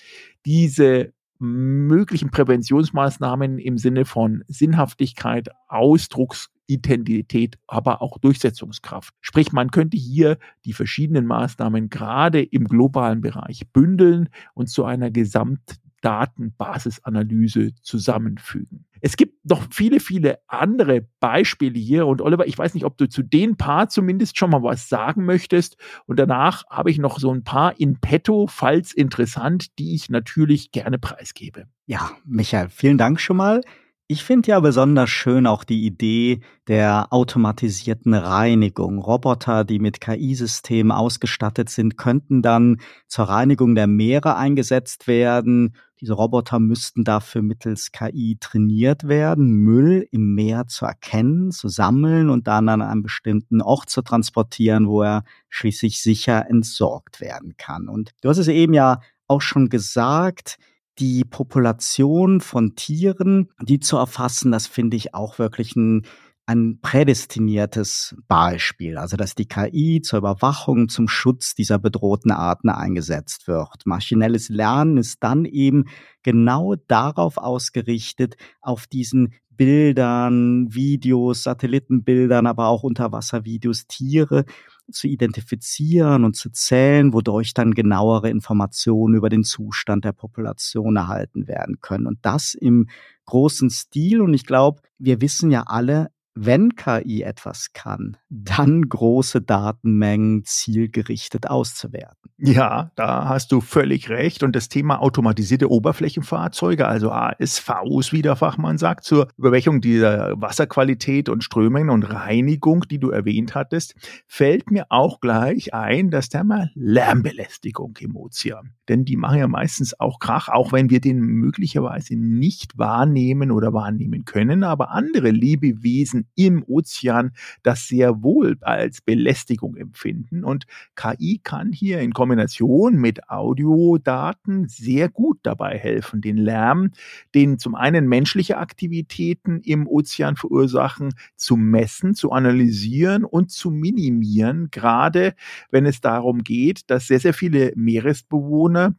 diese 0.45 1.11
möglichen 1.39 2.29
Präventionsmaßnahmen 2.29 3.57
im 3.57 3.79
Sinne 3.79 4.05
von 4.05 4.43
Sinnhaftigkeit, 4.47 5.49
Ausdrucks 5.67 6.52
Identität, 6.67 7.57
aber 7.67 8.01
auch 8.01 8.17
Durchsetzungskraft. 8.17 9.13
Sprich, 9.21 9.51
man 9.51 9.69
könnte 9.71 9.97
hier 9.97 10.37
die 10.65 10.73
verschiedenen 10.73 11.25
Maßnahmen 11.25 11.89
gerade 11.89 12.41
im 12.41 12.65
globalen 12.65 13.21
Bereich 13.21 13.71
bündeln 13.71 14.29
und 14.53 14.69
zu 14.69 14.85
einer 14.85 15.09
Gesamtdatenbasisanalyse 15.11 17.75
zusammenfügen. 17.81 18.85
Es 19.05 19.17
gibt 19.17 19.45
noch 19.45 19.67
viele, 19.69 19.99
viele 19.99 20.39
andere 20.47 21.05
Beispiele 21.19 21.77
hier. 21.77 22.07
Und 22.07 22.21
Oliver, 22.21 22.47
ich 22.47 22.57
weiß 22.57 22.73
nicht, 22.73 22.85
ob 22.85 22.97
du 22.97 23.09
zu 23.09 23.21
den 23.21 23.57
paar 23.57 23.89
zumindest 23.89 24.37
schon 24.37 24.49
mal 24.49 24.63
was 24.63 24.87
sagen 24.87 25.25
möchtest. 25.25 25.75
Und 26.05 26.19
danach 26.19 26.63
habe 26.69 26.89
ich 26.89 26.99
noch 26.99 27.19
so 27.19 27.29
ein 27.33 27.43
paar 27.43 27.77
in 27.77 27.99
petto, 27.99 28.47
falls 28.47 28.93
interessant, 28.93 29.77
die 29.77 29.93
ich 29.93 30.09
natürlich 30.09 30.71
gerne 30.71 30.99
preisgebe. 30.99 31.65
Ja, 31.85 32.11
Michael, 32.23 32.69
vielen 32.69 32.97
Dank 32.97 33.19
schon 33.19 33.35
mal. 33.35 33.59
Ich 34.07 34.25
finde 34.25 34.49
ja 34.49 34.59
besonders 34.59 35.09
schön 35.09 35.47
auch 35.47 35.63
die 35.63 35.85
Idee 35.85 36.41
der 36.67 37.07
automatisierten 37.11 38.13
Reinigung. 38.13 38.99
Roboter, 38.99 39.63
die 39.63 39.79
mit 39.79 40.01
KI-Systemen 40.01 40.91
ausgestattet 40.91 41.69
sind, 41.69 41.95
könnten 41.97 42.41
dann 42.41 42.81
zur 43.07 43.25
Reinigung 43.25 43.75
der 43.75 43.87
Meere 43.87 44.35
eingesetzt 44.35 45.07
werden. 45.07 45.75
Diese 46.01 46.13
Roboter 46.13 46.59
müssten 46.59 47.05
dafür 47.05 47.41
mittels 47.41 47.93
KI 47.93 48.35
trainiert 48.41 49.07
werden, 49.07 49.47
Müll 49.53 50.05
im 50.11 50.35
Meer 50.35 50.67
zu 50.67 50.85
erkennen, 50.85 51.51
zu 51.51 51.69
sammeln 51.69 52.29
und 52.29 52.45
dann 52.47 52.67
an 52.67 52.81
einen 52.81 53.03
bestimmten 53.03 53.61
Ort 53.61 53.89
zu 53.89 54.01
transportieren, 54.01 54.89
wo 54.89 55.01
er 55.01 55.23
schließlich 55.47 56.01
sicher 56.01 56.49
entsorgt 56.49 57.21
werden 57.21 57.55
kann. 57.57 57.87
Und 57.87 58.11
du 58.21 58.27
hast 58.27 58.37
es 58.37 58.49
eben 58.49 58.73
ja 58.73 58.99
auch 59.27 59.41
schon 59.41 59.69
gesagt, 59.69 60.57
die 60.99 61.23
Population 61.23 62.41
von 62.41 62.75
Tieren, 62.75 63.49
die 63.61 63.79
zu 63.79 63.97
erfassen, 63.97 64.51
das 64.51 64.67
finde 64.67 64.97
ich 64.97 65.13
auch 65.13 65.39
wirklich 65.39 65.75
ein, 65.75 66.05
ein 66.45 66.79
prädestiniertes 66.81 68.15
Beispiel. 68.27 68.97
Also, 68.97 69.17
dass 69.17 69.33
die 69.33 69.47
KI 69.47 70.01
zur 70.01 70.19
Überwachung, 70.19 70.89
zum 70.89 71.07
Schutz 71.07 71.55
dieser 71.55 71.79
bedrohten 71.79 72.31
Arten 72.31 72.69
eingesetzt 72.69 73.47
wird. 73.47 73.85
Maschinelles 73.85 74.49
Lernen 74.49 74.97
ist 74.97 75.17
dann 75.21 75.45
eben 75.45 75.85
genau 76.21 76.75
darauf 76.87 77.37
ausgerichtet, 77.37 78.35
auf 78.61 78.87
diesen 78.87 79.33
Bildern, 79.55 80.73
Videos, 80.73 81.43
Satellitenbildern, 81.43 82.47
aber 82.47 82.67
auch 82.67 82.83
Unterwasservideos 82.83 83.87
Tiere 83.87 84.45
zu 84.91 85.07
identifizieren 85.07 86.25
und 86.25 86.35
zu 86.35 86.49
zählen, 86.49 87.13
wodurch 87.13 87.53
dann 87.53 87.73
genauere 87.73 88.29
Informationen 88.29 89.15
über 89.15 89.29
den 89.29 89.43
Zustand 89.43 90.05
der 90.05 90.11
Population 90.11 90.95
erhalten 90.95 91.47
werden 91.47 91.79
können. 91.79 92.05
Und 92.05 92.19
das 92.21 92.53
im 92.53 92.87
großen 93.25 93.69
Stil. 93.69 94.21
Und 94.21 94.33
ich 94.33 94.45
glaube, 94.45 94.81
wir 94.97 95.21
wissen 95.21 95.51
ja 95.51 95.63
alle, 95.67 96.09
wenn 96.35 96.75
KI 96.75 97.21
etwas 97.21 97.73
kann, 97.73 98.17
dann 98.29 98.89
große 98.89 99.41
Datenmengen 99.41 100.43
zielgerichtet 100.45 101.49
auszuwerten. 101.49 102.31
Ja, 102.37 102.91
da 102.95 103.29
hast 103.29 103.51
du 103.51 103.61
völlig 103.61 104.09
recht. 104.09 104.43
Und 104.43 104.55
das 104.55 104.67
Thema 104.67 105.01
automatisierte 105.01 105.69
Oberflächenfahrzeuge, 105.69 106.87
also 106.87 107.11
ASVs, 107.11 108.11
wie 108.11 108.21
der 108.21 108.35
Fachmann 108.35 108.77
sagt, 108.77 109.03
zur 109.03 109.27
Überwachung 109.37 109.79
dieser 109.79 110.41
Wasserqualität 110.41 111.29
und 111.29 111.43
Strömungen 111.43 111.89
und 111.89 112.03
Reinigung, 112.03 112.85
die 112.89 112.99
du 112.99 113.11
erwähnt 113.11 113.55
hattest, 113.55 113.95
fällt 114.27 114.71
mir 114.71 114.87
auch 114.89 115.19
gleich 115.19 115.73
ein 115.73 116.09
das 116.09 116.29
Thema 116.29 116.69
Lärmbelästigung 116.73 117.97
im 117.99 118.15
Ozean. 118.15 118.73
Denn 118.89 119.05
die 119.05 119.15
machen 119.15 119.37
ja 119.37 119.47
meistens 119.47 119.99
auch 119.99 120.19
Krach, 120.19 120.49
auch 120.49 120.71
wenn 120.71 120.89
wir 120.89 120.99
den 120.99 121.19
möglicherweise 121.19 122.15
nicht 122.15 122.77
wahrnehmen 122.77 123.51
oder 123.51 123.73
wahrnehmen 123.73 124.25
können. 124.25 124.63
Aber 124.63 124.91
andere 124.91 125.29
Lebewesen 125.29 126.22
im 126.35 126.63
Ozean 126.63 127.31
das 127.63 127.87
sehr 127.87 128.23
wohl 128.23 128.57
als 128.61 129.01
Belästigung 129.01 129.75
empfinden. 129.75 130.43
Und 130.43 130.65
KI 130.95 131.39
kann 131.43 131.71
hier 131.71 131.99
in 132.01 132.13
Kombination 132.13 132.95
mit 132.95 133.29
Audiodaten 133.29 134.67
sehr 134.67 135.09
gut 135.09 135.39
dabei 135.43 135.77
helfen, 135.77 136.21
den 136.21 136.37
Lärm, 136.37 136.91
den 137.35 137.59
zum 137.59 137.75
einen 137.75 138.07
menschliche 138.07 138.57
Aktivitäten 138.57 139.61
im 139.61 139.87
Ozean 139.87 140.35
verursachen, 140.35 141.13
zu 141.35 141.55
messen, 141.57 142.15
zu 142.15 142.31
analysieren 142.31 143.23
und 143.25 143.51
zu 143.51 143.71
minimieren, 143.71 144.69
gerade 144.71 145.33
wenn 145.69 145.85
es 145.85 146.01
darum 146.01 146.43
geht, 146.43 146.89
dass 146.89 147.07
sehr, 147.07 147.19
sehr 147.19 147.33
viele 147.33 147.73
Meeresbewohner 147.75 148.95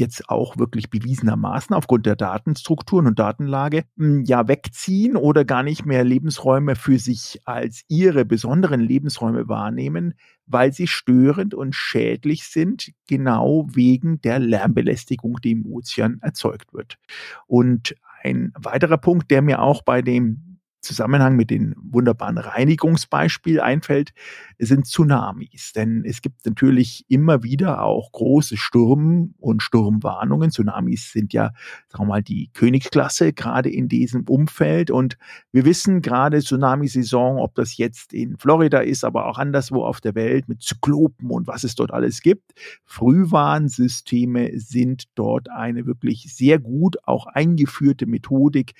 jetzt 0.00 0.28
auch 0.28 0.56
wirklich 0.56 0.90
bewiesenermaßen 0.90 1.74
aufgrund 1.74 2.06
der 2.06 2.16
Datenstrukturen 2.16 3.06
und 3.06 3.18
Datenlage 3.18 3.84
hm, 3.96 4.24
ja 4.24 4.48
wegziehen 4.48 5.16
oder 5.16 5.44
gar 5.44 5.62
nicht 5.62 5.86
mehr 5.86 6.04
Lebensräume 6.04 6.76
für 6.76 6.98
sich 6.98 7.40
als 7.44 7.84
ihre 7.88 8.24
besonderen 8.24 8.80
Lebensräume 8.80 9.48
wahrnehmen, 9.48 10.14
weil 10.46 10.72
sie 10.72 10.86
störend 10.86 11.54
und 11.54 11.74
schädlich 11.74 12.44
sind, 12.44 12.92
genau 13.08 13.66
wegen 13.72 14.20
der 14.20 14.38
Lärmbelästigung, 14.38 15.40
die 15.42 15.52
im 15.52 15.66
Ozean 15.66 16.18
erzeugt 16.22 16.72
wird. 16.72 16.98
Und 17.46 17.96
ein 18.22 18.52
weiterer 18.58 18.98
Punkt, 18.98 19.30
der 19.30 19.42
mir 19.42 19.62
auch 19.62 19.82
bei 19.82 20.02
dem 20.02 20.45
Zusammenhang 20.86 21.36
mit 21.36 21.50
dem 21.50 21.74
wunderbaren 21.76 22.38
Reinigungsbeispiel 22.38 23.60
einfällt, 23.60 24.12
sind 24.58 24.86
Tsunamis. 24.86 25.72
Denn 25.74 26.04
es 26.06 26.22
gibt 26.22 26.46
natürlich 26.46 27.04
immer 27.08 27.42
wieder 27.42 27.82
auch 27.82 28.12
große 28.12 28.56
Sturm- 28.56 29.34
und 29.38 29.62
Sturmwarnungen. 29.62 30.50
Tsunamis 30.50 31.12
sind 31.12 31.32
ja, 31.32 31.52
sagen 31.88 32.04
wir 32.04 32.06
mal, 32.06 32.22
die 32.22 32.50
Königsklasse 32.54 33.32
gerade 33.32 33.70
in 33.70 33.88
diesem 33.88 34.24
Umfeld. 34.24 34.90
Und 34.90 35.18
wir 35.52 35.64
wissen 35.64 36.02
gerade 36.02 36.40
Tsunamisaison, 36.40 37.38
ob 37.38 37.54
das 37.54 37.76
jetzt 37.76 38.12
in 38.12 38.36
Florida 38.36 38.78
ist, 38.78 39.04
aber 39.04 39.26
auch 39.26 39.38
anderswo 39.38 39.84
auf 39.84 40.00
der 40.00 40.14
Welt 40.14 40.48
mit 40.48 40.62
Zyklopen 40.62 41.30
und 41.30 41.46
was 41.46 41.64
es 41.64 41.74
dort 41.74 41.92
alles 41.92 42.20
gibt. 42.22 42.52
Frühwarnsysteme 42.84 44.58
sind 44.58 45.04
dort 45.14 45.50
eine 45.50 45.86
wirklich 45.86 46.34
sehr 46.34 46.58
gut 46.58 46.96
auch 47.04 47.26
eingeführte 47.26 48.06
Methodik, 48.06 48.74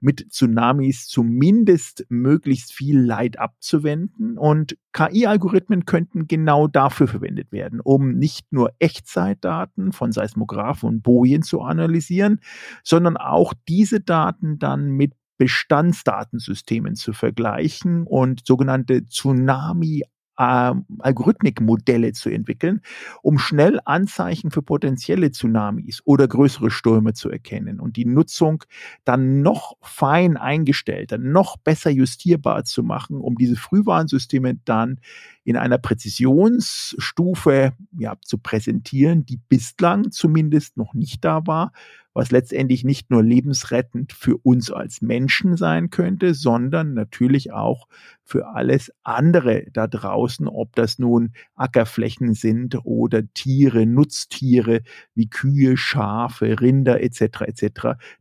mit 0.00 0.30
Tsunamis 0.30 1.06
zumindest 1.08 2.06
möglichst 2.08 2.72
viel 2.72 3.00
Leid 3.00 3.38
abzuwenden. 3.38 4.38
Und 4.38 4.76
KI-Algorithmen 4.92 5.84
könnten 5.84 6.26
genau 6.26 6.66
dafür 6.66 7.08
verwendet 7.08 7.52
werden, 7.52 7.80
um 7.80 8.12
nicht 8.12 8.52
nur 8.52 8.72
Echtzeitdaten 8.78 9.92
von 9.92 10.12
Seismographen 10.12 10.88
und 10.88 11.02
Bojen 11.02 11.42
zu 11.42 11.60
analysieren, 11.60 12.40
sondern 12.82 13.16
auch 13.16 13.54
diese 13.68 14.00
Daten 14.00 14.58
dann 14.58 14.90
mit 14.90 15.12
Bestandsdatensystemen 15.38 16.96
zu 16.96 17.12
vergleichen 17.12 18.04
und 18.04 18.44
sogenannte 18.44 19.06
Tsunami 19.06 20.02
äh, 20.38 20.72
Algorithmikmodelle 21.00 22.12
zu 22.12 22.30
entwickeln, 22.30 22.80
um 23.22 23.38
schnell 23.38 23.80
Anzeichen 23.84 24.50
für 24.50 24.62
potenzielle 24.62 25.30
Tsunamis 25.32 26.00
oder 26.04 26.28
größere 26.28 26.70
Stürme 26.70 27.12
zu 27.12 27.30
erkennen 27.30 27.80
und 27.80 27.96
die 27.96 28.06
Nutzung 28.06 28.64
dann 29.04 29.42
noch 29.42 29.76
fein 29.82 30.36
eingestellt, 30.36 31.12
dann 31.12 31.32
noch 31.32 31.56
besser 31.58 31.90
justierbar 31.90 32.64
zu 32.64 32.82
machen, 32.82 33.20
um 33.20 33.34
diese 33.36 33.56
Frühwarnsysteme 33.56 34.54
dann 34.64 35.00
in 35.48 35.56
einer 35.56 35.78
Präzisionsstufe 35.78 37.72
ja, 37.98 38.16
zu 38.20 38.36
präsentieren, 38.36 39.24
die 39.24 39.38
bislang 39.48 40.10
zumindest 40.10 40.76
noch 40.76 40.92
nicht 40.92 41.24
da 41.24 41.46
war, 41.46 41.72
was 42.12 42.32
letztendlich 42.32 42.84
nicht 42.84 43.10
nur 43.10 43.22
lebensrettend 43.22 44.12
für 44.12 44.36
uns 44.36 44.70
als 44.72 45.02
Menschen 45.02 45.56
sein 45.56 45.88
könnte, 45.88 46.34
sondern 46.34 46.92
natürlich 46.92 47.52
auch 47.52 47.86
für 48.24 48.48
alles 48.48 48.92
andere 49.04 49.64
da 49.72 49.86
draußen, 49.86 50.48
ob 50.48 50.74
das 50.74 50.98
nun 50.98 51.32
Ackerflächen 51.54 52.34
sind 52.34 52.76
oder 52.84 53.22
Tiere, 53.32 53.86
Nutztiere 53.86 54.82
wie 55.14 55.30
Kühe, 55.30 55.76
Schafe, 55.76 56.60
Rinder 56.60 57.00
etc. 57.00 57.42
etc., 57.46 57.70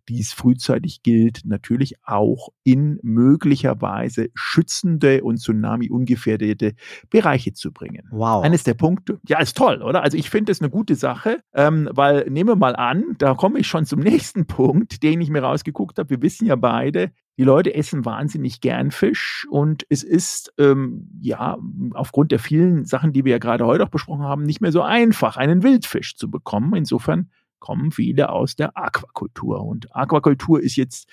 die 0.07 0.19
es 0.19 0.31
frühzeitig 0.31 1.01
gilt, 1.01 1.41
natürlich 1.45 1.95
auch 2.03 2.49
in 2.63 2.99
möglicherweise 3.01 4.29
schützende 4.35 5.23
und 5.23 5.39
Tsunami 5.39 5.89
ungefährdete 5.89 6.75
Bereiche 7.17 7.53
zu 7.53 7.71
bringen. 7.71 8.08
Wow. 8.12 8.43
Eines 8.43 8.63
der 8.63 8.73
Punkte, 8.73 9.19
ja, 9.27 9.39
ist 9.39 9.58
toll, 9.58 9.82
oder? 9.82 10.03
Also 10.03 10.17
ich 10.17 10.30
finde 10.30 10.51
es 10.51 10.62
eine 10.62 10.69
gute 10.69 10.95
Sache, 10.95 11.39
ähm, 11.53 11.89
weil 11.91 12.30
nehmen 12.30 12.49
wir 12.49 12.56
mal 12.56 12.75
an, 12.75 13.15
da 13.17 13.34
komme 13.34 13.60
ich 13.60 13.67
schon 13.67 13.86
zum 13.86 13.99
nächsten 14.01 14.45
Punkt, 14.45 15.03
den 15.03 15.21
ich 15.21 15.30
mir 15.30 15.43
rausgeguckt 15.43 15.97
habe. 15.97 16.10
Wir 16.10 16.21
wissen 16.21 16.45
ja 16.45 16.56
beide, 16.56 17.12
die 17.38 17.43
Leute 17.43 17.73
essen 17.73 18.06
wahnsinnig 18.06 18.62
gern 18.62 18.91
Fisch 18.91 19.47
und 19.49 19.86
es 19.89 20.03
ist 20.03 20.53
ähm, 20.58 21.10
ja 21.21 21.58
aufgrund 21.93 22.32
der 22.32 22.39
vielen 22.39 22.86
Sachen, 22.86 23.13
die 23.13 23.25
wir 23.25 23.34
ja 23.34 23.38
gerade 23.38 23.65
heute 23.65 23.84
auch 23.84 23.89
besprochen 23.89 24.23
haben, 24.23 24.43
nicht 24.43 24.62
mehr 24.62 24.71
so 24.71 24.82
einfach, 24.82 25.38
einen 25.38 25.63
Wildfisch 25.63 26.15
zu 26.15 26.32
bekommen. 26.32 26.75
Insofern 26.75 27.30
kommen 27.60 27.91
viele 27.91 28.30
aus 28.30 28.56
der 28.56 28.77
Aquakultur 28.77 29.63
und 29.63 29.95
Aquakultur 29.95 30.62
ist 30.62 30.75
jetzt 30.75 31.10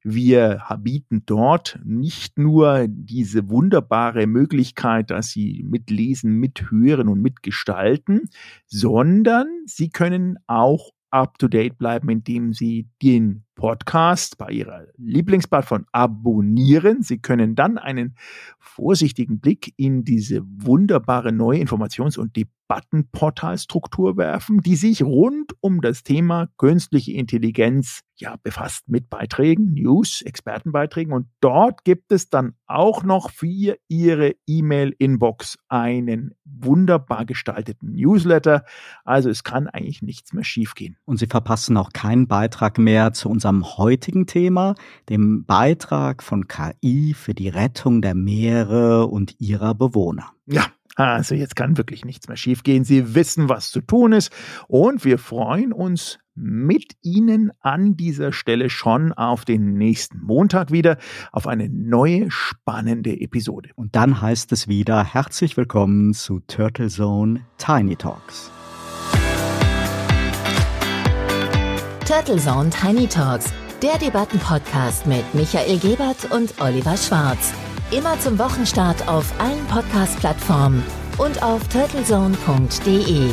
Wir 0.10 0.64
bieten 0.80 1.24
dort 1.26 1.82
nicht 1.84 2.40
nur 2.40 2.86
diese 2.88 3.50
wunderbare 3.50 4.26
Möglichkeit, 4.26 5.12
dass 5.12 5.32
Sie 5.32 5.66
mitlesen, 5.68 6.32
mithören 6.32 7.10
und 7.10 7.22
mitgestalten, 7.22 8.30
sondern 8.68 9.48
Sie 9.66 9.90
können 9.90 10.38
auch 10.48 10.92
up-to-date 11.10 11.78
bleiben, 11.78 12.08
indem 12.08 12.54
Sie 12.54 12.88
den 13.04 13.44
Podcast 13.58 14.38
bei 14.38 14.52
Ihrer 14.52 14.86
Lieblingsplattform 14.98 15.86
abonnieren. 15.92 17.02
Sie 17.02 17.18
können 17.18 17.56
dann 17.56 17.78
einen 17.78 18.16
vorsichtigen 18.60 19.40
Blick 19.40 19.74
in 19.76 20.04
diese 20.06 20.44
wunderbare 20.46 21.34
neue 21.34 21.60
Informations- 21.60 22.18
und 22.18 22.38
Debattenportalstruktur 22.38 24.18
werfen, 24.18 24.62
die 24.62 24.76
sich 24.76 25.04
rund 25.04 25.54
um 25.60 25.82
das 25.82 26.04
Thema 26.04 26.48
künstliche 26.58 27.14
Intelligenz 27.14 28.02
ja 28.20 28.36
befasst 28.42 28.90
mit 28.90 29.10
Beiträgen, 29.10 29.74
News, 29.74 30.22
Expertenbeiträgen 30.22 31.14
und 31.14 31.28
dort 31.40 31.84
gibt 31.84 32.12
es 32.12 32.30
dann 32.30 32.56
auch 32.66 33.04
noch 33.04 33.32
für 33.32 33.78
Ihre 33.88 34.36
E-Mail-Inbox 34.48 35.58
einen 35.70 36.36
wunderbar 36.44 37.26
gestalteten 37.26 37.92
Newsletter. 37.94 38.66
Also 39.06 39.30
es 39.30 39.44
kann 39.44 39.68
eigentlich 39.68 40.02
nichts 40.02 40.34
mehr 40.34 40.44
schiefgehen. 40.44 40.98
Und 41.06 41.18
Sie 41.18 41.28
verpassen 41.28 41.78
auch 41.78 41.92
keinen 41.94 42.28
Beitrag 42.28 42.78
mehr 42.78 43.14
zu 43.14 43.30
unserem 43.48 43.78
heutigen 43.78 44.28
Thema, 44.28 44.76
dem 45.10 45.46
Beitrag 45.46 46.22
von 46.22 46.48
KI 46.48 47.14
für 47.14 47.34
die 47.34 47.50
Rettung 47.50 48.02
der 48.02 48.14
Meere 48.14 49.08
und 49.08 49.40
ihrer 49.40 49.74
Bewohner. 49.74 50.32
Ja, 50.46 50.66
also 50.96 51.34
jetzt 51.36 51.56
kann 51.56 51.78
wirklich 51.78 52.04
nichts 52.04 52.28
mehr 52.28 52.38
schiefgehen. 52.38 52.84
Sie 52.84 53.16
wissen, 53.16 53.48
was 53.48 53.72
zu 53.72 53.82
tun 53.82 54.12
ist. 54.12 54.32
Und 54.68 55.06
wir 55.06 55.18
freuen 55.18 55.72
uns 55.72 56.20
mit 56.36 56.94
Ihnen 57.02 57.52
an 57.62 57.96
dieser 57.96 58.32
Stelle 58.32 58.70
schon 58.70 59.14
auf 59.14 59.46
den 59.46 59.74
nächsten 59.74 60.20
Montag 60.20 60.72
wieder, 60.72 60.98
auf 61.32 61.48
eine 61.48 61.70
neue 61.70 62.30
spannende 62.30 63.20
Episode. 63.20 63.70
Und 63.76 63.96
dann 63.96 64.22
heißt 64.22 64.52
es 64.52 64.68
wieder 64.68 65.04
herzlich 65.04 65.56
willkommen 65.56 66.14
zu 66.14 66.42
Turtle 66.42 66.90
Zone 66.90 67.42
Tiny 67.58 67.96
Talks. 67.96 68.52
Turtle 72.08 72.40
Zone 72.40 72.70
Tiny 72.70 73.06
Talks, 73.06 73.52
der 73.82 73.98
Debattenpodcast 73.98 75.06
mit 75.08 75.26
Michael 75.34 75.78
Gebert 75.78 76.32
und 76.32 76.54
Oliver 76.62 76.96
Schwarz. 76.96 77.52
Immer 77.92 78.18
zum 78.22 78.40
Wochenstart 78.40 79.10
auf 79.10 79.26
allen 79.40 79.66
Podcast-Plattformen 79.68 80.86
und 81.18 81.44
auf 81.44 81.68
turtlezone.de. 81.68 83.32